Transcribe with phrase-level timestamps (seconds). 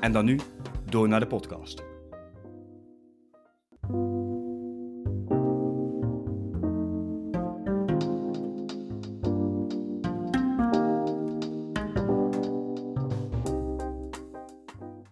[0.00, 0.38] En dan nu
[0.84, 1.82] door naar de podcast.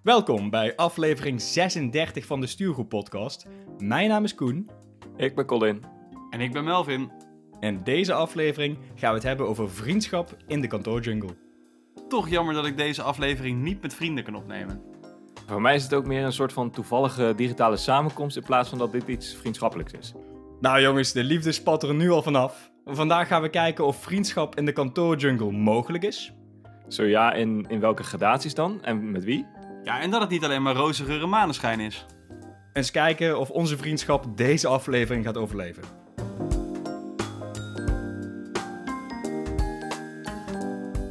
[0.02, 3.46] Welkom bij aflevering 36 van de Stuurgroep podcast.
[3.78, 4.70] Mijn naam is Koen
[5.16, 5.82] Ik ben Colin.
[6.30, 7.10] En ik ben Melvin.
[7.60, 11.45] en deze aflevering gaan we het hebben over vriendschap in de kantoorjungle.
[12.08, 14.82] Toch jammer dat ik deze aflevering niet met vrienden kan opnemen.
[15.46, 18.78] Voor mij is het ook meer een soort van toevallige digitale samenkomst in plaats van
[18.78, 20.12] dat dit iets vriendschappelijks is.
[20.60, 22.70] Nou jongens, de liefde spat er nu al vanaf.
[22.84, 26.32] Vandaag gaan we kijken of vriendschap in de kantoorjungle mogelijk is.
[26.88, 28.82] Zo ja, in, in welke gradaties dan?
[28.82, 29.46] En met wie?
[29.82, 32.06] Ja, en dat het niet alleen maar roze geur maneschijn is.
[32.72, 35.82] Eens kijken of onze vriendschap deze aflevering gaat overleven.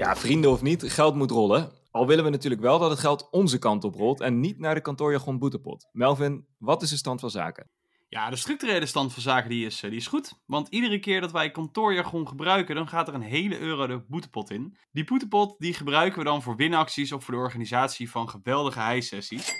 [0.05, 1.71] Ja, vrienden of niet, geld moet rollen.
[1.91, 4.75] Al willen we natuurlijk wel dat het geld onze kant op rolt en niet naar
[4.75, 5.89] de kantoorjargon boetepot.
[5.91, 7.69] Melvin, wat is de stand van zaken?
[8.07, 10.33] Ja, de structurele stand van zaken die is, eh, die is goed.
[10.45, 14.51] Want iedere keer dat wij kantoorjargon gebruiken, dan gaat er een hele euro de boetepot
[14.51, 14.77] in.
[14.91, 19.51] Die boetepot die gebruiken we dan voor winacties of voor de organisatie van geweldige hijsessies.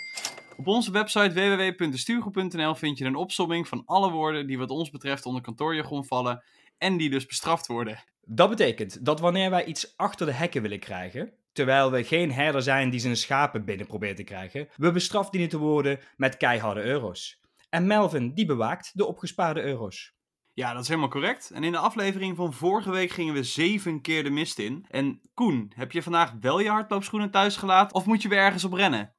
[0.57, 5.25] Op onze website www.destuurgroep.nl vind je een opsomming van alle woorden die wat ons betreft
[5.25, 6.43] onder kantoorjargon vallen
[6.77, 8.03] en die dus bestraft worden.
[8.25, 12.61] Dat betekent dat wanneer wij iets achter de hekken willen krijgen, terwijl we geen herder
[12.61, 16.83] zijn die zijn schapen binnen probeert te krijgen, we bestraft dienen te worden met keiharde
[16.83, 17.41] euro's.
[17.69, 20.13] En Melvin, die bewaakt de opgespaarde euro's.
[20.53, 21.49] Ja, dat is helemaal correct.
[21.49, 24.85] En in de aflevering van vorige week gingen we zeven keer de mist in.
[24.89, 28.63] En Koen, heb je vandaag wel je hardloopschoenen thuis gelaten of moet je weer ergens
[28.63, 29.13] op rennen?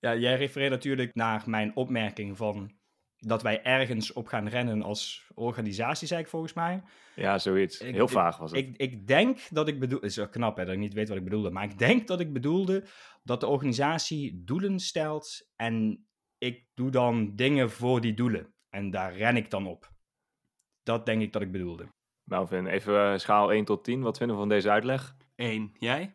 [0.00, 2.77] Ja, jij refereert natuurlijk naar mijn opmerking van
[3.18, 6.82] dat wij ergens op gaan rennen als organisatie, zei ik volgens mij.
[7.14, 7.80] Ja, zoiets.
[7.80, 8.60] Ik- Heel vaag was het.
[8.60, 10.00] Ik, ik denk dat ik bedoel...
[10.00, 11.50] Het is wel knap hè, dat ik niet weet wat ik bedoelde.
[11.50, 12.84] Maar ik denk dat ik bedoelde
[13.22, 16.06] dat de organisatie doelen stelt en
[16.38, 18.54] ik doe dan dingen voor die doelen.
[18.70, 19.90] En daar ren ik dan op.
[20.82, 21.88] Dat denk ik dat ik bedoelde.
[22.24, 24.00] Melvin, even eh, schaal 1 tot 10.
[24.02, 25.16] Wat vinden we van deze uitleg?
[25.36, 25.74] Eén.
[25.78, 26.14] Jij?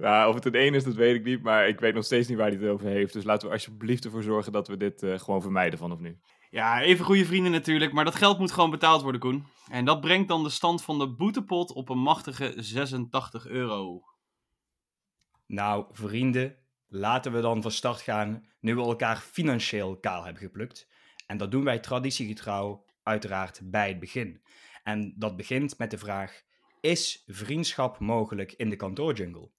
[0.00, 2.28] Ja, of het een 1 is, dat weet ik niet, maar ik weet nog steeds
[2.28, 3.12] niet waar hij het over heeft.
[3.12, 6.18] Dus laten we alsjeblieft ervoor zorgen dat we dit eh, gewoon vermijden vanaf nu.
[6.50, 9.46] Ja, even goede vrienden natuurlijk, maar dat geld moet gewoon betaald worden, Koen.
[9.70, 14.02] En dat brengt dan de stand van de boetepot op een machtige 86 euro.
[15.46, 16.56] Nou, vrienden,
[16.88, 20.88] laten we dan van start gaan nu we elkaar financieel kaal hebben geplukt.
[21.26, 24.42] En dat doen wij traditiegetrouw uiteraard bij het begin.
[24.82, 26.42] En dat begint met de vraag,
[26.80, 29.50] is vriendschap mogelijk in de kantoorjungle?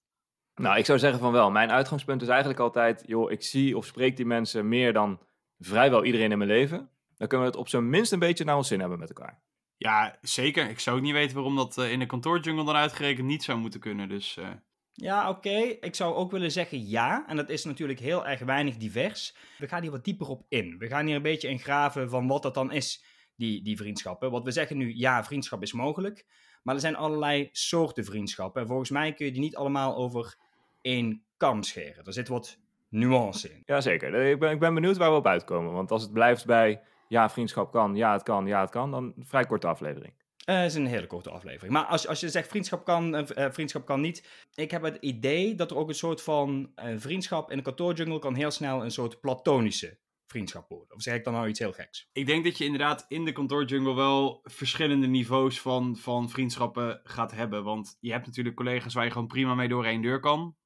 [0.54, 1.50] Nou, ik zou zeggen van wel.
[1.50, 5.20] Mijn uitgangspunt is eigenlijk altijd, joh, ik zie of spreek die mensen meer dan
[5.58, 6.90] vrijwel iedereen in mijn leven.
[7.16, 9.42] Dan kunnen we het op zijn minst een beetje naar ons zin hebben met elkaar.
[9.76, 10.70] Ja, zeker.
[10.70, 13.58] Ik zou ook niet weten waarom dat eh, in de kantoorjungle dan uitgerekend niet zou
[13.58, 14.08] moeten kunnen.
[14.08, 14.48] Dus eh,
[14.92, 15.58] Ja, oké.
[15.80, 17.24] Ik zou ook willen zeggen ja.
[17.28, 19.36] En dat is natuurlijk heel erg weinig divers.
[19.58, 20.78] We gaan hier wat dieper op in.
[20.78, 23.04] We gaan hier een beetje in graven van wat dat dan is,
[23.36, 24.30] die, die vriendschappen.
[24.30, 26.26] Want we zeggen nu ja, vriendschap is mogelijk.
[26.62, 28.60] Maar er zijn allerlei soorten vriendschappen.
[28.62, 30.36] En volgens mij kun je die niet allemaal over
[30.82, 32.04] één kam scheren.
[32.04, 32.58] Er zit wat
[32.88, 33.62] nuance in.
[33.66, 34.14] Jazeker.
[34.14, 35.72] Ik ben, ik ben benieuwd waar we op uitkomen.
[35.72, 39.04] Want als het blijft bij, ja, vriendschap kan, ja, het kan, ja, het kan, dan
[39.16, 40.12] een vrij korte aflevering.
[40.44, 41.72] Eh, Het is een hele korte aflevering.
[41.72, 44.46] Maar als, als je zegt vriendschap kan, eh, eh, vriendschap kan niet.
[44.54, 48.18] Ik heb het idee dat er ook een soort van eh, vriendschap in de kantoorjungle
[48.18, 49.98] kan heel snel een soort platonische
[50.32, 50.96] vriendschap worden.
[50.96, 52.08] Of zeg ik dan nou iets heel geks?
[52.12, 57.32] ik denk dat je inderdaad in de kantoorjungle wel verschillende niveaus van, van vriendschappen gaat
[57.32, 57.64] hebben.
[57.64, 60.56] Want je hebt natuurlijk collega's waar je gewoon prima mee door één deur kan.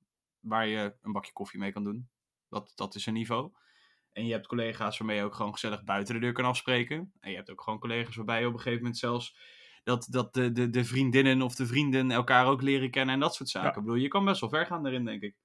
[0.40, 2.08] Waar je een bakje koffie mee kan doen.
[2.48, 3.52] Dat, dat is een niveau.
[4.12, 7.12] En je hebt collega's waarmee je ook gewoon gezellig buiten de deur kan afspreken.
[7.20, 9.38] En je hebt ook gewoon collega's waarbij je op een gegeven moment zelfs
[9.84, 13.34] dat, dat de, de, de vriendinnen of de vrienden elkaar ook leren kennen en dat
[13.34, 13.70] soort zaken.
[13.70, 13.76] Ja.
[13.76, 15.36] Ik bedoel, je kan best wel ver gaan daarin, denk ik.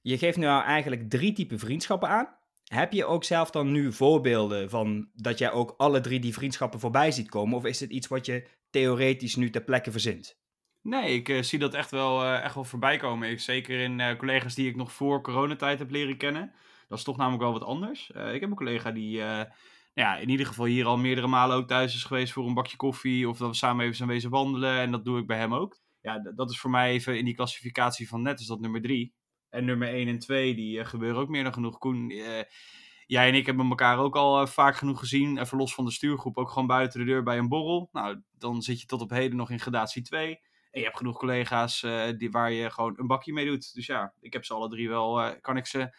[0.00, 2.36] Je geeft nu eigenlijk drie typen vriendschappen aan.
[2.64, 6.80] Heb je ook zelf dan nu voorbeelden van dat jij ook alle drie die vriendschappen
[6.80, 7.56] voorbij ziet komen?
[7.56, 10.38] Of is het iets wat je theoretisch nu ter plekke verzint?
[10.82, 13.40] Nee, ik eh, zie dat echt wel, eh, echt wel voorbij komen.
[13.40, 16.52] Zeker in eh, collega's die ik nog voor coronatijd heb leren kennen.
[16.88, 18.10] Dat is toch namelijk wel wat anders.
[18.10, 19.22] Ik heb een collega die
[19.94, 22.54] nou ja, in ieder geval hier al meerdere malen ook thuis is geweest voor een
[22.54, 23.28] bakje koffie.
[23.28, 24.78] Of dat we samen even zijn wezen wandelen.
[24.78, 25.80] En dat doe ik bij hem ook.
[26.00, 29.14] Ja, dat is voor mij even in die klassificatie van net is dat nummer drie.
[29.54, 31.78] En nummer 1 en 2, die eh, gebeuren ook meer dan genoeg.
[31.78, 32.42] Koen, eh,
[33.06, 35.38] jij en ik hebben elkaar ook al eh, vaak genoeg gezien.
[35.38, 37.88] Even los van de stuurgroep, ook gewoon buiten de deur bij een borrel.
[37.92, 40.40] Nou, dan zit je tot op heden nog in gradatie 2.
[40.70, 41.80] En je hebt genoeg collega's
[42.16, 43.74] die, waar je gewoon een bakje mee doet.
[43.74, 45.96] Dus ja, ik heb ze alle drie wel, kan ik ze...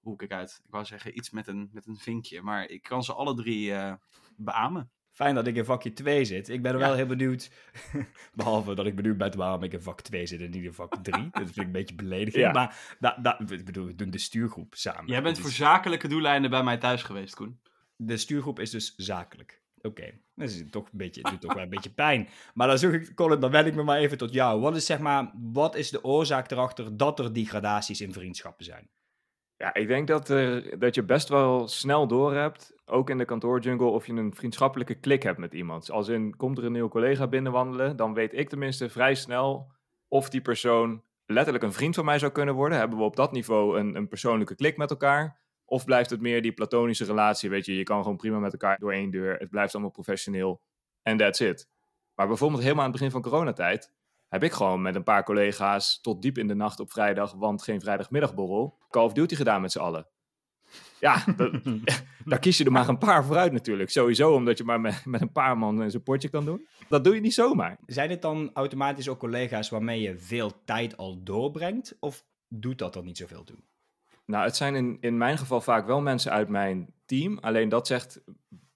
[0.00, 0.60] Hoe kijk uit?
[0.64, 2.42] Ik wou zeggen iets met een, met een vinkje.
[2.42, 3.72] Maar ik kan ze alle drie
[4.36, 4.90] beamen.
[5.14, 6.48] Fijn dat ik in vakje 2 zit.
[6.48, 6.86] Ik ben er Ja.
[6.86, 7.50] wel heel benieuwd.
[8.34, 10.96] Behalve dat ik benieuwd ben waarom ik in vak 2 zit en niet in vak
[11.02, 11.28] 3.
[11.30, 12.42] dat vind ik een beetje beledigend.
[12.42, 12.52] Ja.
[12.52, 15.06] Maar da, da, ik bedoel, we doen de stuurgroep samen.
[15.10, 17.60] Jij bent Dus voor zakelijke doeleinden bij mij thuis geweest, Koen.
[17.96, 19.62] De stuurgroep is dus zakelijk.
[19.82, 22.28] Oké, dat is toch een beetje, doet toch wel een beetje pijn.
[22.54, 24.60] Maar dan zoek ik, Colin, dan wend ik me maar even tot jou.
[24.60, 28.64] Wat is, zeg maar, wat is de oorzaak erachter dat er die gradaties in vriendschappen
[28.64, 28.88] zijn?
[29.64, 33.86] Ja, ik denk dat, er, dat je best wel snel doorhebt, ook in de kantoorjungle,
[33.86, 35.90] of je een vriendschappelijke klik hebt met iemand.
[35.90, 39.72] Als in, komt er een nieuwe collega binnenwandelen, dan weet ik tenminste vrij snel
[40.08, 42.78] of die persoon letterlijk een vriend van mij zou kunnen worden.
[42.78, 45.40] Hebben we op dat niveau een, een persoonlijke klik met elkaar?
[45.64, 48.78] Of blijft het meer die platonische relatie, weet je, je kan gewoon prima met elkaar
[48.78, 50.60] door één deur, het blijft allemaal professioneel
[51.02, 51.68] en that's it.
[52.14, 53.92] Maar bijvoorbeeld helemaal aan het begin van coronatijd
[54.34, 57.62] heb ik gewoon met een paar collega's tot diep in de nacht op vrijdag, want
[57.62, 60.06] geen vrijdagmiddagborrel, Call of Duty gedaan met z'n allen.
[61.00, 61.52] Ja, dat,
[62.24, 63.90] daar kies je er maar een paar vooruit natuurlijk.
[63.90, 66.66] Sowieso omdat je maar met, met een paar man een supportje kan doen.
[66.88, 67.78] Dat doe je niet zomaar.
[67.86, 71.96] Zijn dit dan automatisch ook collega's waarmee je veel tijd al doorbrengt?
[72.00, 73.58] Of doet dat er niet zoveel toe?
[74.26, 77.38] Nou, het zijn in, in mijn geval vaak wel mensen uit mijn team.
[77.38, 78.20] Alleen dat zegt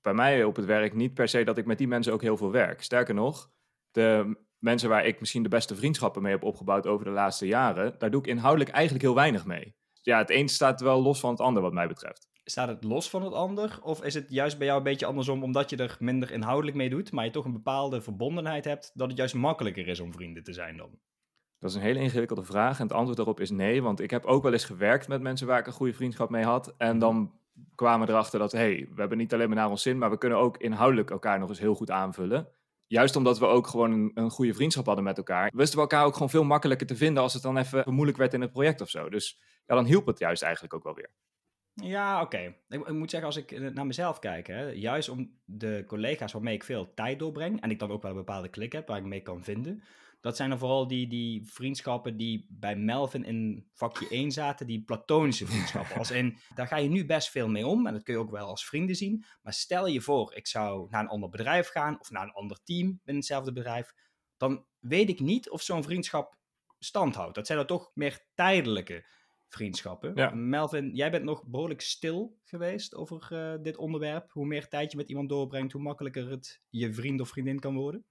[0.02, 2.36] bij mij op het werk niet per se dat ik met die mensen ook heel
[2.36, 2.82] veel werk.
[2.82, 3.50] Sterker nog,
[3.90, 7.94] de mensen waar ik misschien de beste vriendschappen mee heb opgebouwd over de laatste jaren,
[7.98, 9.74] daar doe ik inhoudelijk eigenlijk heel weinig mee.
[10.02, 12.28] Ja, het een staat wel los van het ander wat mij betreft.
[12.44, 13.78] Staat het los van het ander?
[13.82, 16.90] Of is het juist bij jou een beetje andersom, omdat je er minder inhoudelijk mee
[16.90, 20.42] doet, maar je toch een bepaalde verbondenheid hebt, dat het juist makkelijker is om vrienden
[20.42, 20.98] te zijn dan?
[21.58, 24.24] Dat is een hele ingewikkelde vraag en het antwoord daarop is nee, want ik heb
[24.24, 26.74] ook wel eens gewerkt met mensen waar ik een goede vriendschap mee had.
[26.76, 27.32] En dan
[27.74, 30.18] kwamen we erachter dat, hey, we hebben niet alleen maar naar ons zin, maar we
[30.18, 32.48] kunnen ook inhoudelijk elkaar nog eens heel goed aanvullen.
[32.88, 36.04] Juist omdat we ook gewoon een, een goede vriendschap hadden met elkaar, wisten we elkaar
[36.04, 38.80] ook gewoon veel makkelijker te vinden als het dan even moeilijk werd in het project
[38.80, 39.08] of zo.
[39.08, 41.10] Dus ja, dan hielp het juist eigenlijk ook wel weer.
[41.74, 42.54] Ja, oké.
[42.68, 46.64] Ik, moet zeggen, als ik naar mezelf kijk, hè, juist om de collega's waarmee ik
[46.64, 49.22] veel tijd doorbreng, en ik dan ook wel een bepaalde klik heb waar ik mee
[49.22, 49.82] kan vinden,
[50.20, 54.82] dat zijn dan vooral die, die vriendschappen die bij Melvin in vakje 1 zaten, die
[54.82, 55.96] platonische vriendschappen.
[55.96, 58.30] Als in, daar ga je nu best veel mee om, en dat kun je ook
[58.30, 62.00] wel als vrienden zien, maar stel je voor, ik zou naar een ander bedrijf gaan,
[62.00, 63.94] of naar een ander team binnen hetzelfde bedrijf,
[64.36, 66.36] dan weet ik niet of zo'n vriendschap
[66.78, 67.34] stand houdt.
[67.34, 69.06] Dat zijn dan toch meer tijdelijke
[69.48, 70.12] vriendschappen.
[70.14, 70.30] Ja.
[70.34, 74.32] Melvin, jij bent nog behoorlijk stil geweest over eh, dit onderwerp.
[74.32, 77.74] Hoe meer tijd je met iemand doorbrengt, hoe makkelijker het je vriend of vriendin kan
[77.74, 78.04] worden.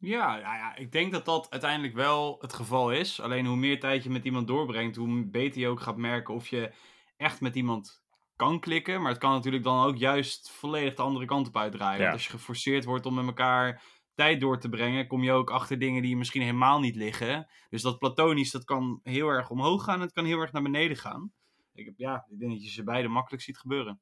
[0.00, 3.20] Ja, ja, ja, ik denk dat dat uiteindelijk wel het geval is.
[3.20, 6.48] Alleen hoe meer tijd je met iemand doorbrengt, hoe beter je ook gaat merken of
[6.48, 6.72] je
[7.16, 8.02] echt met iemand
[8.36, 9.00] kan klikken.
[9.00, 11.96] Maar het kan natuurlijk dan ook juist volledig de andere kant op uitdraaien.
[11.98, 12.02] Ja.
[12.02, 13.82] Want als je geforceerd wordt om met elkaar
[14.14, 17.50] tijd door te brengen, kom je ook achter dingen die misschien helemaal niet liggen.
[17.68, 20.62] Dus dat platonisch, dat kan heel erg omhoog gaan en het kan heel erg naar
[20.62, 21.32] beneden gaan.
[21.72, 24.00] Ik, heb, ja, ik denk dat je ze beide makkelijk ziet gebeuren.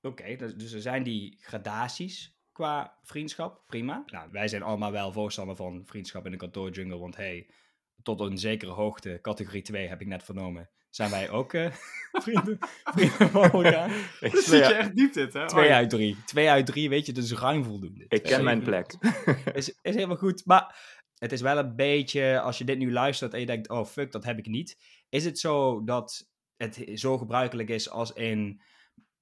[0.00, 3.62] Oké, dus, dus er zijn die gradaties qua vriendschap.
[3.66, 4.02] Prima.
[4.06, 6.98] Nou, wij zijn allemaal wel voorstander van vriendschap in de kantoorjungle.
[6.98, 7.46] Want hey,
[8.02, 11.72] tot een zekere hoogte, categorie 2 heb ik net vernomen, zijn wij ook eh,
[12.24, 13.90] vrienden, vrienden van elkaar.
[14.20, 15.46] Ik, Dus zit je echt diep dit, hè?
[15.46, 16.16] Twee uit drie.
[16.24, 18.04] Twee uit drie, weet je, dus ruim voldoende.
[18.08, 18.94] ik ken mijn plek.
[19.54, 20.44] is, is helemaal goed.
[20.44, 20.76] Maar
[21.18, 24.12] het is wel een beetje, als je dit nu luistert en je denkt, oh fuck,
[24.12, 24.78] dat heb ik niet.
[25.08, 28.60] Is het zo dat het zo gebruikelijk is als in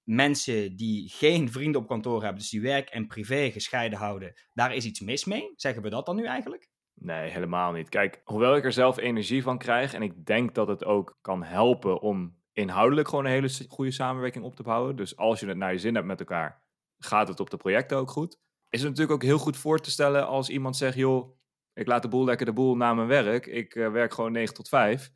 [0.05, 4.75] mensen die geen vrienden op kantoor hebben, dus die werk en privé gescheiden houden, daar
[4.75, 5.53] is iets mis mee?
[5.57, 6.69] Zeggen we dat dan nu eigenlijk?
[6.95, 7.89] Nee, helemaal niet.
[7.89, 11.43] Kijk, hoewel ik er zelf energie van krijg en ik denk dat het ook kan
[11.43, 14.97] helpen om inhoudelijk gewoon een hele goede samenwerking op te bouwen.
[14.97, 16.63] Dus als je het naar je zin hebt met elkaar,
[16.99, 18.39] gaat het op de projecten ook goed.
[18.71, 21.37] Is het natuurlijk ook heel goed voor te stellen als iemand zegt, joh,
[21.75, 23.47] ik laat de boel lekker de boel na mijn werk.
[23.47, 25.13] Ik eh, werk gewoon 9 tot 5.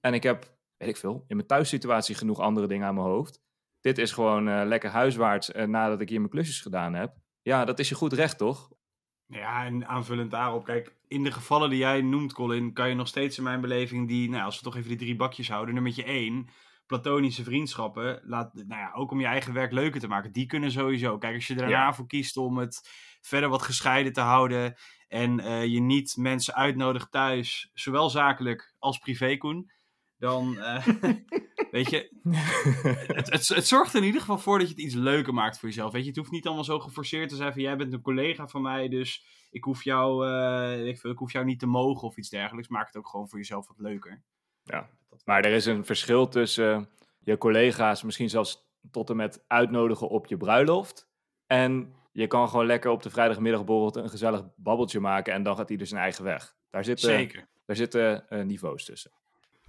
[0.00, 3.40] En ik heb, weet ik veel, in mijn thuissituatie genoeg andere dingen aan mijn hoofd.
[3.80, 7.14] Dit is gewoon eh, lekker huiswaarts eh, nadat ik hier mijn klusjes gedaan heb.
[7.42, 8.70] Ja, dat is je goed recht, toch?
[9.26, 13.08] Ja, en aanvullend daarop, kijk, in de gevallen die jij noemt, Colin, kan je nog
[13.08, 16.04] steeds in mijn beleving die, nou, als we toch even die drie bakjes houden, nummertje
[16.04, 16.48] één,
[16.86, 20.70] platonische vriendschappen, laat, nou ja, ook om je eigen werk leuker te maken, die kunnen
[20.70, 21.18] sowieso.
[21.18, 21.92] Kijk, als je er daarna Ja.
[21.92, 22.88] voor kiest om het
[23.20, 24.74] verder wat gescheiden te houden
[25.08, 29.70] en eh, je niet mensen uitnodigt thuis, zowel zakelijk als privé, Koen,
[30.20, 30.86] dan, eh,
[31.70, 32.10] weet je,
[33.06, 35.58] het, het, het zorgt er in ieder geval voor dat je het iets leuker maakt
[35.58, 35.92] voor jezelf.
[35.92, 38.48] Weet je, het hoeft niet allemaal zo geforceerd te zijn van jij bent een collega
[38.48, 42.28] van mij, dus ik hoef jou, eh, ik, hoef jou niet te mogen of iets
[42.28, 42.68] dergelijks.
[42.68, 44.22] Maak het ook gewoon voor jezelf wat leuker.
[44.62, 44.90] Ja.
[45.24, 50.26] Maar er is een verschil tussen je collega's misschien zelfs tot en met uitnodigen op
[50.26, 51.08] je bruiloft.
[51.46, 55.56] En je kan gewoon lekker op de vrijdagmiddag bijvoorbeeld een gezellig babbeltje maken en dan
[55.56, 56.56] gaat ieder zijn eigen weg.
[56.70, 57.48] Daar zitten, Zeker.
[57.64, 59.10] daar zitten eh, niveaus tussen.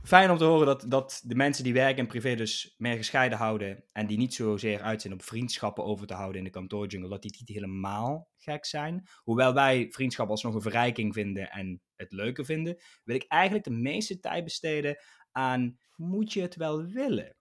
[0.03, 3.37] Fijn om te horen dat, dat de mensen die werk en privé dus meer gescheiden
[3.37, 7.09] houden en die niet zozeer uit zijn op vriendschappen over te houden in de kantoorjungle,
[7.09, 9.07] dat die niet helemaal gek zijn.
[9.23, 13.71] Hoewel wij vriendschap alsnog een verrijking vinden en het leuker vinden, wil ik eigenlijk de
[13.71, 14.97] meeste tijd besteden
[15.31, 17.35] aan moet je het wel willen?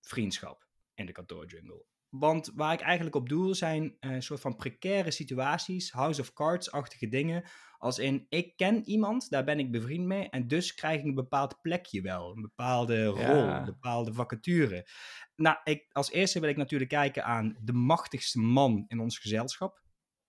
[0.00, 1.84] Vriendschap in de kantoorjungle.
[2.08, 7.08] Want waar ik eigenlijk op doel zijn een soort van precaire situaties, House of Cards-achtige
[7.08, 7.44] dingen.
[7.78, 10.28] Als in, ik ken iemand, daar ben ik bevriend mee.
[10.28, 12.30] En dus krijg ik een bepaald plekje wel.
[12.36, 13.58] Een bepaalde rol, Ja.
[13.58, 14.88] een bepaalde vacature.
[15.36, 19.82] Nou, ik, als eerste wil ik natuurlijk kijken aan de machtigste man in ons gezelschap.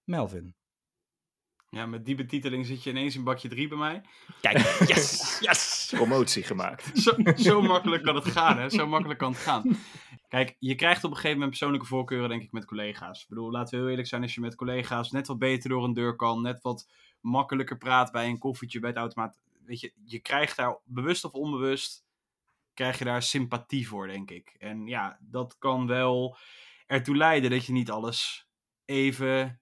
[0.04, 0.56] Melvin.
[1.70, 4.02] Ja, met die betiteling zit je ineens in bakje 3 bij mij.
[4.42, 4.58] Kijk,
[4.92, 5.92] yes, yes.
[5.96, 6.92] Promotie gemaakt.
[7.00, 8.70] Zo, zo makkelijk kan het gaan, hè?
[8.70, 9.78] Zo makkelijk kan het gaan.
[10.28, 13.22] Kijk, je krijgt op een gegeven moment persoonlijke voorkeuren, denk ik, met collega's.
[13.22, 15.84] Ik bedoel, laten we heel eerlijk zijn, als je met collega's net wat beter door
[15.84, 16.90] een deur kan, net wat
[17.22, 19.40] makkelijker praat bij een koffietje bij het automaat.
[19.66, 22.04] Weet je, je krijgt daar, bewust of onbewust,
[22.74, 24.56] krijg je daar sympathie voor, denk ik.
[24.60, 26.38] En ja, dat kan wel
[26.88, 28.48] ertoe leiden dat je niet alles
[28.86, 29.60] even,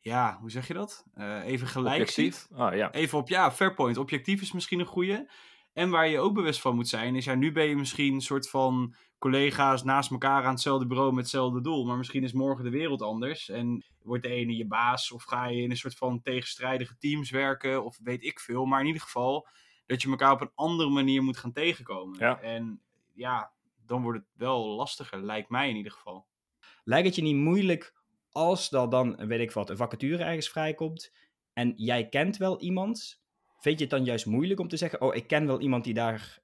[0.00, 1.04] ja, hoe zeg je dat?
[1.14, 2.34] Eh, even gelijk Objectief.
[2.34, 2.58] ziet.
[2.58, 2.92] Ah, ja.
[2.92, 3.96] Even op, ja, fair point.
[3.96, 5.30] Objectief is misschien een goede.
[5.72, 8.20] En waar je ook bewust van moet zijn, is ja, nu ben je misschien een
[8.20, 11.84] soort van collega's naast elkaar aan hetzelfde bureau met hetzelfde doel.
[11.84, 13.48] Maar misschien is morgen de wereld anders.
[13.48, 17.30] En wordt de ene je baas, of ga je in een soort van tegenstrijdige teams
[17.30, 18.64] werken, of weet ik veel.
[18.64, 19.48] Maar in ieder geval
[19.86, 22.18] dat je elkaar op een andere manier moet gaan tegenkomen.
[22.18, 22.40] Ja.
[22.40, 22.80] En
[23.14, 23.52] ja,
[23.86, 26.26] dan wordt het wel lastiger, lijkt mij in ieder geval.
[26.84, 27.94] Lijkt het je niet moeilijk
[28.30, 31.12] als er dan, weet ik wat, een vacature ergens vrijkomt
[31.52, 33.22] en jij kent wel iemand?
[33.58, 35.94] Vind je het dan juist moeilijk om te zeggen, oh, ik ken wel iemand die
[35.94, 36.38] daar,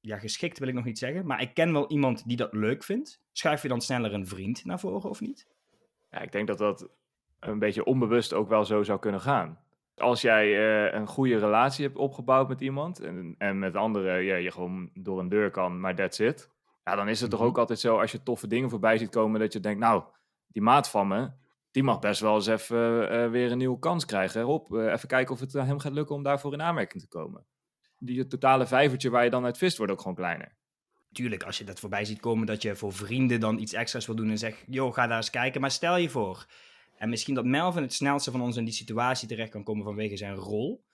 [0.00, 2.84] ja, geschikt wil ik nog niet zeggen, maar ik ken wel iemand die dat leuk
[2.84, 3.20] vindt?
[3.32, 5.46] Schuif je dan sneller een vriend naar voren of niet?
[6.10, 6.88] Ja, ik denk dat dat
[7.40, 9.58] een beetje onbewust ook wel zo zou kunnen gaan.
[9.96, 14.36] Als jij eh, een goede relatie hebt opgebouwd met iemand en, en met anderen ja,
[14.36, 16.50] je gewoon door een deur kan, maar that's it.
[16.84, 17.48] Ja, dan is het toch Mhm.
[17.48, 20.02] ook altijd zo als je toffe dingen voorbij ziet komen dat je denkt, nou,
[20.52, 21.30] die maat van me,
[21.70, 24.42] die mag best wel eens even eh, weer een nieuwe kans krijgen.
[24.42, 27.46] Rob, eh, even kijken of het hem gaat lukken om daarvoor in aanmerking te komen.
[27.98, 30.56] Die totale vijvertje waar je dan uit vist wordt ook gewoon kleiner.
[31.12, 34.14] Tuurlijk, als je dat voorbij ziet komen, dat je voor vrienden dan iets extra's wil
[34.14, 35.60] doen en zegt, joh, ga daar eens kijken.
[35.60, 36.46] Maar stel je voor,
[36.96, 40.16] en misschien dat Melvin het snelste van ons in die situatie terecht kan komen vanwege
[40.16, 40.84] zijn rol.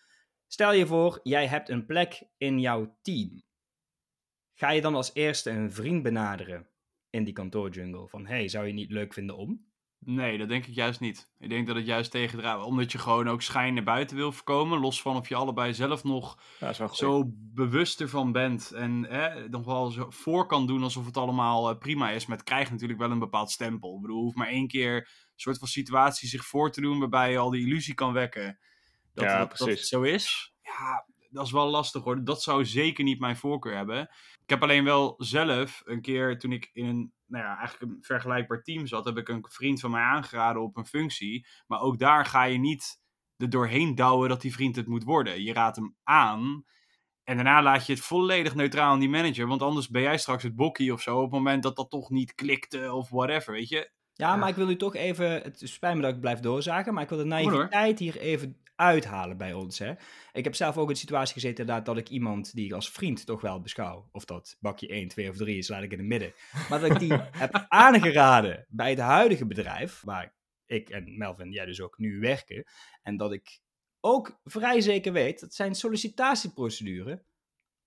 [0.47, 3.43] Stel je voor, jij hebt een plek in jouw team.
[4.55, 6.69] Ga je dan als eerste een vriend benaderen
[7.11, 8.09] in die kantoorjungle?
[8.09, 9.67] Van, hey, zou je het niet leuk vinden om?
[10.01, 11.31] Nee, dat denk ik juist niet.
[11.39, 14.79] Ik denk dat het juist tegendraait, omdat je gewoon ook schijn naar buiten wil voorkomen.
[14.81, 19.65] Los van of je allebei zelf nog Ja, zo bewust ervan bent en hè, nog
[19.65, 22.27] wel zo voor kan doen alsof het allemaal eh, prima is.
[22.27, 23.95] Maar het krijgt natuurlijk wel een bepaald stempel.
[23.95, 27.31] Ik bedoel, hoeft maar één keer een soort van situatie zich voor te doen waarbij
[27.31, 28.59] je al die illusie kan wekken
[29.15, 29.89] dat, Ja, dat, dat het precies.
[29.89, 30.55] zo is.
[30.63, 32.25] Ja, dat is wel lastig hoor.
[32.25, 34.11] Dat zou zeker niet mijn voorkeur hebben.
[34.49, 37.99] Ik heb alleen wel zelf een keer toen ik in een, nou ja, eigenlijk een
[38.03, 41.47] vergelijkbaar team zat, heb ik een vriend van mij aangeraden op een functie.
[41.67, 43.01] Maar ook daar ga je niet
[43.37, 45.43] er doorheen douwen dat die vriend het moet worden.
[45.43, 46.65] Je raadt hem aan.
[47.25, 49.47] En daarna laat je het volledig neutraal aan die manager.
[49.47, 51.17] Want anders ben jij straks het bokkie of zo.
[51.17, 53.53] Op het moment dat dat toch niet klikte of whatever.
[53.53, 53.91] Weet je?
[54.13, 54.37] Ja, Ja.
[54.37, 57.09] maar ik wil u toch even, het spijt me dat ik blijf doorzagen, maar ik
[57.09, 59.79] wil de naïviteit hier even uithalen bij ons.
[59.79, 59.93] Hè.
[60.33, 62.91] Ik heb zelf ook in de situatie gezeten inderdaad, dat ik iemand die ik als
[62.91, 65.99] vriend toch wel beschouw, of dat bakje 1, 2 of 3 is, laat ik in
[65.99, 66.33] het midden,
[66.69, 71.65] maar dat ik die heb aangeraden bij het huidige bedrijf, waar ik en Melvin, jij
[71.65, 72.65] dus ook nu werken,
[73.03, 73.61] en dat ik
[74.01, 77.25] ook vrij zeker weet dat zijn sollicitatieprocedure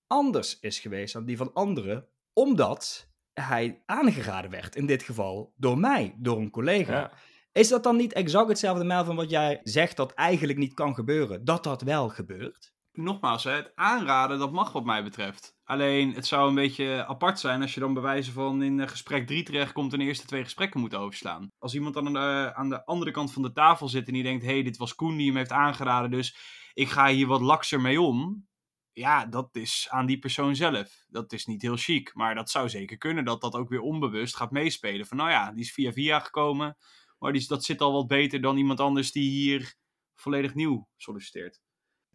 [0.06, 5.78] anders is geweest dan die van anderen, omdat hij aangeraden werd, in dit geval door
[5.78, 6.98] mij, door een collega.
[6.98, 7.12] Ja.
[7.52, 11.44] Is dat dan niet exact hetzelfde, Melvin, wat jij zegt dat eigenlijk niet kan gebeuren,
[11.44, 12.72] dat dat wel gebeurt?
[12.92, 15.56] Nogmaals, het aanraden, dat mag wat mij betreft.
[15.64, 18.88] Alleen, het zou een beetje apart zijn als je dan bij wijze van in eh,
[18.88, 21.48] gesprek 3 terechtkomt en de eerste twee gesprekken moet overslaan.
[21.58, 24.22] Als iemand dan aan de, aan de andere kant van de tafel zit en die
[24.22, 26.36] denkt, hé, hey, dit was Koen die hem heeft aangeraden, dus
[26.74, 28.46] ik ga hier wat lakser mee om.
[28.92, 31.04] Ja, dat is aan die persoon zelf.
[31.08, 34.36] Dat is niet heel chic, maar dat zou zeker kunnen dat dat ook weer onbewust
[34.36, 35.06] gaat meespelen.
[35.06, 36.76] Van nou ja, die is via via gekomen,
[37.22, 39.74] maar die, dat zit al wat beter dan iemand anders die hier
[40.14, 41.60] volledig nieuw solliciteert.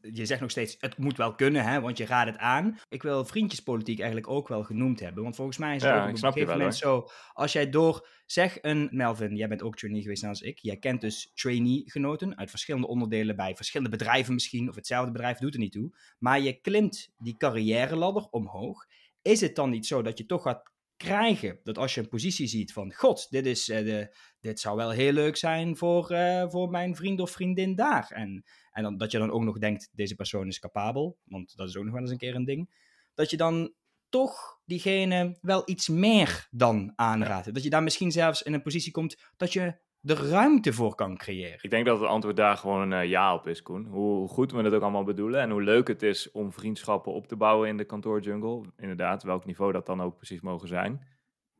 [0.02, 2.80] Je zegt nog steeds, het moet wel kunnen, hè, want je raadt het aan.
[2.90, 6.10] Ik wil vriendjespolitiek eigenlijk ook wel genoemd hebben, want volgens mij is het Ja, ook
[6.10, 10.02] op een gegeven moment zo, als jij door, zeg een, Melvin, jij bent ook trainee
[10.02, 14.70] geweest net als ik, jij kent dus trainee-genoten uit verschillende onderdelen bij verschillende bedrijven misschien,
[14.70, 18.86] of hetzelfde bedrijf, doet er niet toe, maar je klimt die carrière ladder omhoog
[19.22, 22.48] is het dan niet zo dat je toch gaat krijgen dat als je een positie
[22.48, 26.50] ziet van, god, dit, is, eh, de, dit zou wel heel leuk zijn voor, eh,
[26.50, 28.12] voor mijn vriend of vriendin daar.
[28.12, 31.70] En, en dan, dat je dan ook nog denkt, deze persoon is capabel, want dat
[31.70, 32.70] is ook nog wel eens een keer een ding.
[33.14, 33.74] Dat je dan
[34.10, 37.54] toch diegene wel iets meer dan aanraadt.
[37.54, 41.18] Dat je daar misschien zelfs in een positie komt dat je de ruimte voor kan
[41.18, 41.60] creëren.
[41.62, 43.86] Ik denk dat het antwoord daar gewoon een ja op is, Koen.
[43.86, 47.28] Hoe goed we het ook allemaal bedoelen en hoe leuk het is om vriendschappen op
[47.28, 48.64] te bouwen in de kantoorjungle.
[48.78, 51.08] Inderdaad, welk niveau dat dan ook precies mogen zijn.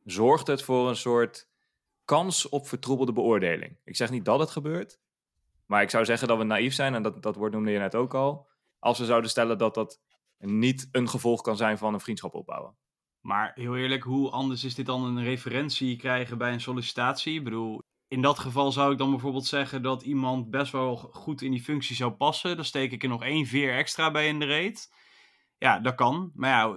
[0.04, 1.48] Zorgt het voor een soort
[2.04, 3.76] kans op vertroebelde beoordeling.
[3.84, 5.00] Ik zeg niet dat het gebeurt,
[5.66, 7.94] maar ik zou zeggen dat we naïef zijn, en dat, dat woord noemde je net
[7.94, 10.00] ook al, als we zouden stellen dat dat
[10.38, 12.76] niet een gevolg kan zijn van een vriendschap opbouwen.
[13.20, 17.34] Maar heel eerlijk, hoe anders is dit dan een referentie krijgen bij een sollicitatie?
[17.34, 21.42] Ik bedoel, in dat geval zou ik dan bijvoorbeeld zeggen dat iemand best wel goed
[21.42, 22.56] in die functie zou passen.
[22.56, 24.92] Dan steek ik er nog één veer extra bij in de reet.
[25.58, 26.30] Ja, dat kan.
[26.34, 26.76] Maar ja,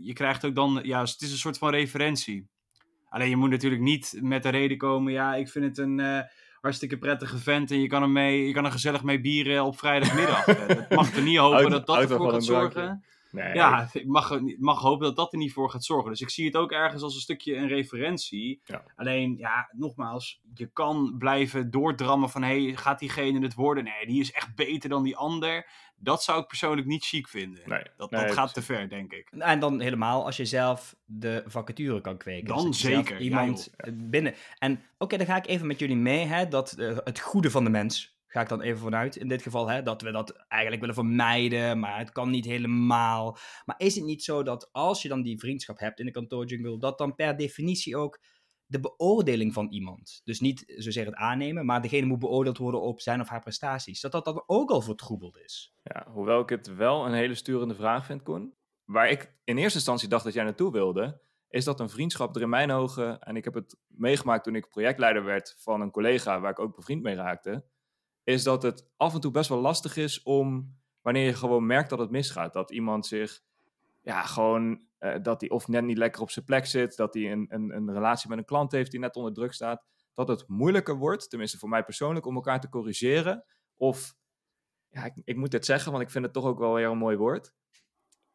[0.00, 2.50] je krijgt ook dan, ja, het is een soort van referentie.
[3.08, 6.20] Alleen je moet natuurlijk niet met de reden komen, ja, ik vind het een uh,
[6.60, 9.78] hartstikke prettige vent en je kan, hem mee, je kan er gezellig mee bieren op
[9.78, 10.44] vrijdagmiddag.
[10.66, 13.04] dat mag er niet hopen dat dat ervoor gaat zorgen.
[13.32, 13.54] Nee.
[13.54, 16.10] Ja, ik mag, mag hopen dat dat er niet voor gaat zorgen.
[16.10, 18.60] Dus ik zie het ook ergens als een stukje een referentie.
[18.64, 18.82] Ja.
[18.96, 22.42] Alleen, ja, nogmaals, je kan blijven doordrammen van...
[22.42, 23.84] hé, hey, gaat diegene het worden?
[23.84, 25.68] Nee, die is echt beter dan die ander.
[25.96, 27.62] Dat zou ik persoonlijk niet chic vinden.
[27.66, 27.82] Nee.
[27.96, 29.28] Dat, dat gaat te ver, denk ik.
[29.38, 32.46] En dan helemaal als je zelf de vacature kan kweken.
[32.48, 33.20] Dan dus zeker.
[33.20, 34.34] Iemand binnen.
[34.58, 36.24] En oké, dan ga ik even met jullie mee.
[36.24, 39.16] Hè, dat uh, het goede van de mens ga ik dan even vanuit.
[39.16, 43.38] In dit geval, hè, dat we dat eigenlijk willen vermijden, maar het kan niet helemaal.
[43.64, 46.78] Maar is het niet zo dat als je dan die vriendschap hebt in de kantoorjungle,
[46.78, 48.20] dat dan per definitie ook
[48.66, 53.00] de beoordeling van iemand, dus niet zozeer het aannemen, maar degene moet beoordeeld worden op
[53.00, 55.74] zijn of haar prestaties, dat dat dan ook al vertroebeld is?
[55.82, 58.54] Ja, hoewel ik het wel een hele sturende vraag vind, Koen.
[58.84, 62.42] Waar ik in eerste instantie dacht dat jij naartoe wilde, is dat een vriendschap er
[62.42, 66.40] in mijn ogen, en ik heb het meegemaakt toen ik projectleider werd van een collega
[66.40, 67.64] waar ik ook bevriend mee raakte,
[68.24, 71.90] is dat het af en toe best wel lastig is om, wanneer je gewoon merkt
[71.90, 73.40] dat het misgaat, dat iemand zich,
[74.00, 77.32] ja, gewoon, uh, dat hij of net niet lekker op zijn plek zit, dat hij
[77.32, 80.48] een, een, een relatie met een klant heeft die net onder druk staat, dat het
[80.48, 83.44] moeilijker wordt, tenminste voor mij persoonlijk, om elkaar te corrigeren.
[83.76, 84.14] Of,
[84.88, 86.98] ja, ik, ik moet dit zeggen, want ik vind het toch ook wel weer een
[86.98, 87.52] mooi woord.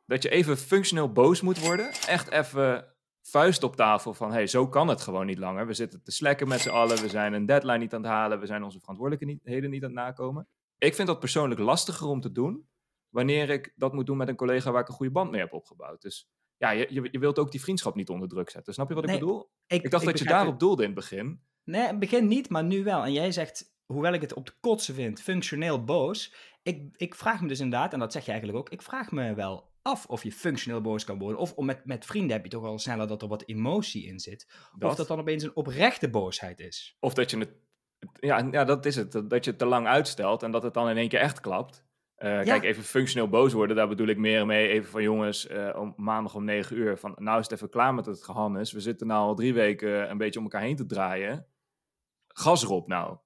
[0.05, 1.91] Dat je even functioneel boos moet worden.
[2.07, 2.96] Echt even
[3.29, 5.67] vuist op tafel van, hey, zo kan het gewoon niet langer.
[5.67, 8.39] We zitten te slekken met z'n allen, we zijn een deadline niet aan het halen,
[8.39, 10.47] we zijn onze verantwoordelijkheden niet aan het nakomen.
[10.77, 12.67] Ik vind dat persoonlijk lastiger om te doen,
[13.09, 15.53] wanneer ik dat moet doen met een collega waar ik een goede band mee heb
[15.53, 16.01] opgebouwd.
[16.01, 18.73] Dus ja, je, je, wilt ook die vriendschap niet onder druk zetten.
[18.73, 19.49] Snap je wat ik bedoel?
[19.67, 21.41] Ik, dacht dat je daarop doelde in het begin.
[21.63, 23.03] Nee, in het begin niet, maar nu wel.
[23.03, 26.33] En jij zegt, hoewel ik het op de kotsen vind, functioneel boos.
[26.63, 29.33] Ik, ik vraag me dus inderdaad, en dat zeg je eigenlijk ook, ik vraag me
[29.33, 31.39] wel af of je functioneel boos kan worden.
[31.39, 34.47] Of met, met vrienden heb je toch al sneller dat er wat emotie in zit.
[34.79, 36.97] Of dat dan opeens een oprechte boosheid is.
[36.99, 37.51] Of dat je het.
[38.19, 39.11] Ja, ja, dat is het.
[39.11, 41.85] Dat je het te lang uitstelt en dat het dan in één keer echt klapt.
[42.17, 44.67] Uh, Kijk, even functioneel boos worden, daar bedoel ik meer mee.
[44.67, 46.97] Even van jongens, uh, om, maandag om negen uur.
[46.97, 48.71] Van nou is het even klaar met het gehannes.
[48.71, 51.47] We zitten nou al drie weken een beetje om elkaar heen te draaien.
[52.27, 53.17] Gas erop nou.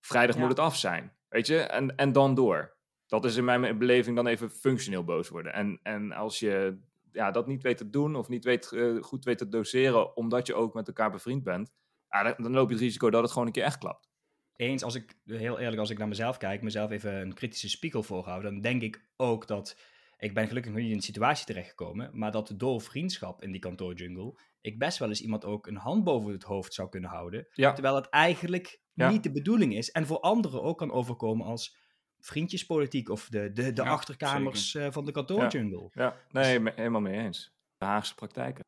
[0.00, 1.12] Vrijdag moet het af zijn.
[1.28, 1.58] Weet je?
[1.58, 2.73] En, en dan door.
[3.20, 5.52] Dat is in mijn beleving dan even functioneel boos worden.
[5.52, 6.78] En, en als je
[7.12, 10.46] ja, dat niet weet te doen of niet weet, uh, goed weet te doseren, omdat
[10.46, 11.72] je ook met elkaar bevriend bent,
[12.08, 14.08] ja, dan, dan, loop je het risico dat het gewoon een keer echt klapt.
[14.56, 18.02] Eens, als ik heel eerlijk, als ik naar mezelf kijk, mezelf even een kritische spiegel
[18.02, 19.76] voorhouden, dan denk ik ook dat
[20.18, 23.60] ik ben gelukkig nog niet in een situatie terechtgekomen, maar dat door vriendschap in die
[23.60, 27.46] kantoorjungle ik best wel eens iemand ook een hand boven het hoofd zou kunnen houden,
[27.54, 31.76] terwijl het eigenlijk niet de bedoeling is en voor anderen ook kan overkomen als
[32.24, 35.90] vriendjespolitiek of de, de, de achterkamers uh, van de kantoorjungle.
[35.92, 36.16] Ja, ja.
[36.30, 37.54] nee, dus, helemaal mee eens.
[37.76, 38.64] De Haagse praktijken.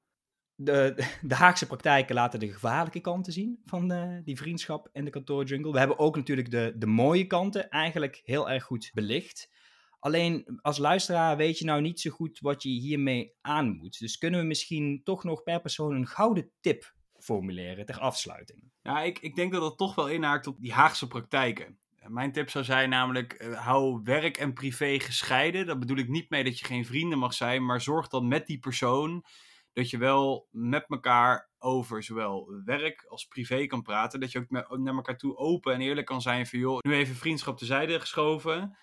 [0.55, 5.11] De, de Haagse praktijken laten de gevaarlijke kanten zien van de, die vriendschap in de
[5.11, 5.73] kantoorjungle.
[5.73, 9.55] We hebben ook natuurlijk de, de mooie kanten eigenlijk heel erg goed belicht.
[9.99, 13.99] Alleen als luisteraar weet je nou niet zo goed wat je hiermee aan moet.
[13.99, 18.73] Dus kunnen we misschien toch nog per persoon een gouden tip formuleren ter afsluiting?
[18.83, 21.79] Ja, ik, ik denk dat dat toch wel inhaakt op die Haagse praktijken.
[22.09, 25.67] Mijn tip zou zijn namelijk, uh, hou werk en privé gescheiden.
[25.67, 28.47] Dat bedoel ik niet mee dat je geen vrienden mag zijn, maar zorg dan met
[28.47, 29.25] die persoon
[29.73, 34.21] dat je wel met elkaar over zowel werk als privé kan praten.
[34.21, 36.95] Dat je ook met, naar elkaar toe open en eerlijk kan zijn van, joh, nu
[36.95, 38.77] even vriendschap tezijde geschoven.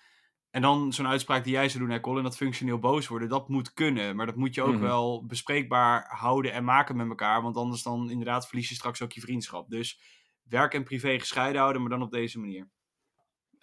[0.50, 3.48] En dan zo'n uitspraak die jij zou doen, hè, Colin, dat functioneel boos worden, dat
[3.48, 4.16] moet kunnen.
[4.16, 4.82] Maar dat moet je ook mhm.
[4.82, 7.42] wel bespreekbaar houden en maken met elkaar.
[7.42, 9.70] Want anders dan inderdaad verlies je straks ook je vriendschap.
[9.70, 10.00] Dus
[10.42, 12.68] werk en privé gescheiden houden, maar dan op deze manier.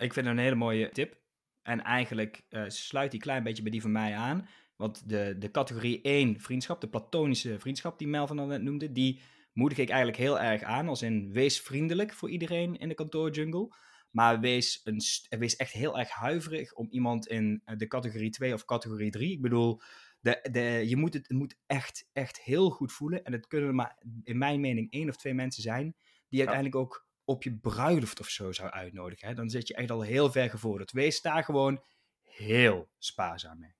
[0.02, 1.20] Ik vind het een hele mooie tip.
[1.62, 4.48] En eigenlijk uh, sluit die klein beetje bij die van mij aan.
[4.76, 9.22] Want de, de categorie 1 vriendschap, de platonische vriendschap die Melvin al net noemde, die
[9.54, 10.88] moedig ik eigenlijk heel erg aan.
[10.88, 13.76] Als in wees vriendelijk voor iedereen in de kantoorjungle.
[14.12, 15.02] Maar wees, een,
[15.40, 19.32] wees echt heel erg huiverig om iemand in de categorie 2 of categorie 3.
[19.32, 19.82] Ik bedoel,
[20.20, 23.24] de, de, je moet het, het moet echt, echt heel goed voelen.
[23.24, 25.96] En het kunnen maar, in mijn mening, één of twee mensen zijn
[26.30, 29.28] die uiteindelijk ook op je bruiloft of zo zou uitnodigen.
[29.28, 29.34] Hè?
[29.34, 30.92] Dan zit je echt al heel ver gevorderd.
[30.92, 31.84] Wees daar gewoon
[32.22, 33.76] heel spaarzaam mee.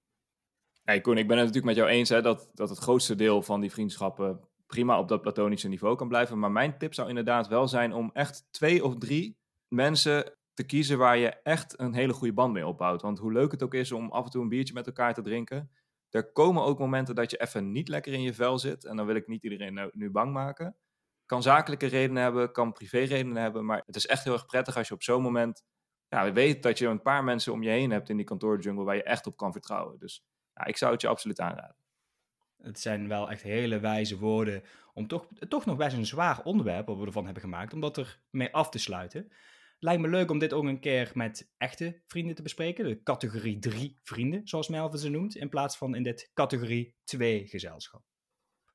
[0.84, 3.42] Hey Koen, ik ben het natuurlijk met jou eens hè, dat, dat het grootste deel
[3.42, 6.40] van die vriendschappen prima op dat platonische niveau kan blijven.
[6.40, 10.98] Maar mijn tip zou inderdaad wel zijn om echt twee of drie mensen te kiezen
[10.98, 13.02] waar je echt een hele goede band mee opbouwt.
[13.02, 15.22] Want hoe leuk het ook is om af en toe een biertje met elkaar te
[15.22, 15.72] drinken,
[16.10, 18.86] er komen ook momenten dat je even niet lekker in je vel zit.
[18.86, 20.76] En dan wil ik niet iedereen nu bang maken.
[21.32, 23.66] Kan zakelijke redenen hebben, kan privé redenen hebben.
[23.66, 25.64] Maar het is echt heel erg prettig als je op zo'n moment
[26.10, 28.96] ja, weet dat je een paar mensen om je heen hebt in die kantoorjungle waar
[28.96, 30.00] je echt op kan vertrouwen.
[30.00, 31.76] Dus ja, ik zou het je absoluut aanraden.
[32.62, 34.64] Het zijn wel echt hele wijze woorden
[34.94, 37.98] om toch, toch nog best een zwaar onderwerp wat we ervan hebben gemaakt, om dat
[37.98, 39.32] er mee af te sluiten.
[39.80, 42.86] Lijkt me leuk om dit ook een keer met echte vrienden te bespreken.
[42.86, 45.36] De categorie 3 vrienden, zoals Melvin ze noemt.
[45.36, 48.02] In plaats van in dit categorie 2 gezelschap.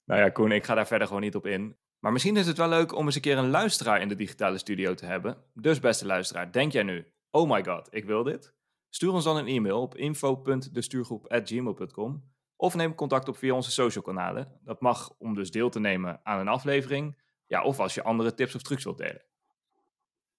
[0.05, 1.77] Nou ja, Koen, ik ga daar verder gewoon niet op in.
[2.07, 4.59] Maar misschien is het wel leuk om eens een keer een luisteraar in de digitale
[4.59, 5.37] studio te hebben.
[5.55, 8.55] Dus beste luisteraar, denk jij nu, oh my god, ik wil dit?
[8.91, 12.25] Stuur ons dan een e-mail op info.destuurgroep.gmail.com
[12.57, 14.59] of neem contact op via onze social kanalen.
[14.65, 17.19] Dat mag om dus deel te nemen aan een aflevering.
[17.47, 19.23] Ja, of als je andere tips of trucs wilt delen.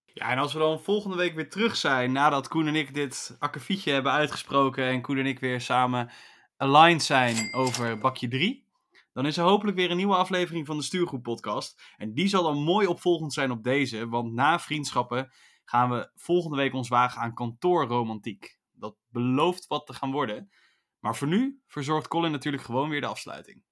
[0.06, 3.36] Ja, en als we dan volgende week weer terug zijn, nadat Koen en ik dit
[3.40, 6.10] akkefietje hebben uitgesproken en Koen en ik weer samen
[6.58, 8.67] aligned zijn over bakje 3,
[9.18, 11.82] dan is er hopelijk weer een nieuwe aflevering van de Stuurgroep podcast.
[11.96, 15.32] En die zal dan mooi opvolgend zijn op deze, want na vriendschappen
[15.64, 18.60] gaan we volgende week ons wagen aan kantoorromantiek.
[18.72, 20.50] Dat belooft wat te gaan worden.
[21.00, 23.64] Maar voor nu verzorgt Colin natuurlijk gewoon weer de afsluiting.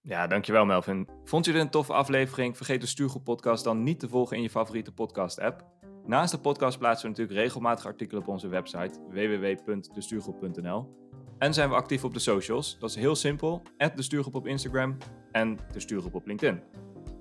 [0.00, 1.08] Ja, dankjewel Melvin.
[1.24, 2.56] Vond je dit een toffe aflevering?
[2.56, 5.64] Vergeet de Stuurgroep podcast dan niet te volgen in je favoriete podcast app.
[6.04, 11.11] Naast de podcast plaatsen we natuurlijk regelmatig artikelen op onze website www.destuurgroep.nl.
[11.42, 12.76] En zijn we actief op de socials.
[12.78, 13.62] Dat is heel simpel.
[13.76, 14.96] de Stuurgroep op Instagram
[15.32, 16.60] en de Stuurgroep op LinkedIn.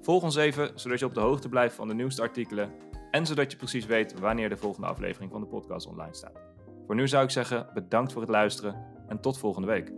[0.01, 2.71] Volg ons even, zodat je op de hoogte blijft van de nieuwste artikelen.
[3.11, 6.39] En zodat je precies weet wanneer de volgende aflevering van de podcast online staat.
[6.85, 9.91] Voor nu zou ik zeggen, bedankt voor het luisteren en tot volgende week.